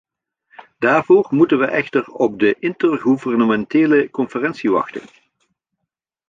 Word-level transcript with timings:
Daarvoor 0.79 1.27
moeten 1.29 1.57
wij 1.57 1.67
echter 1.67 2.07
op 2.11 2.39
de 2.39 2.55
intergouvernementele 2.59 4.09
conferentie 4.11 4.71
wachten. 4.71 5.01